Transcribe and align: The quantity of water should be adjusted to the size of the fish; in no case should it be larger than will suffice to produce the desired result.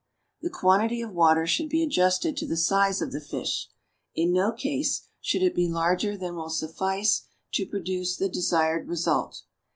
The 0.41 0.49
quantity 0.49 1.01
of 1.03 1.13
water 1.13 1.45
should 1.45 1.69
be 1.69 1.83
adjusted 1.83 2.35
to 2.37 2.47
the 2.47 2.57
size 2.57 3.03
of 3.03 3.11
the 3.11 3.21
fish; 3.21 3.67
in 4.15 4.33
no 4.33 4.51
case 4.51 5.03
should 5.21 5.43
it 5.43 5.53
be 5.53 5.67
larger 5.67 6.17
than 6.17 6.33
will 6.35 6.49
suffice 6.49 7.27
to 7.53 7.67
produce 7.67 8.17
the 8.17 8.27
desired 8.27 8.87
result. 8.87 9.43